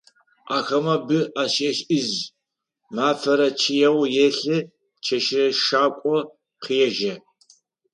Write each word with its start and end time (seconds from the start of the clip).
Ахэмэ 0.57 0.95
бы 1.05 1.19
ащешӏышъ, 1.43 2.13
мафэрэ 2.95 3.47
чъыеу 3.59 4.01
елъы, 4.25 4.57
чэщырэ 5.05 5.47
шакӏо 5.63 6.15
къежьэ. 6.63 7.13